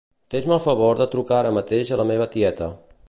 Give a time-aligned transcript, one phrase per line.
[0.35, 2.73] Fes-me el favor de trucar ara mateix a la meva tieta.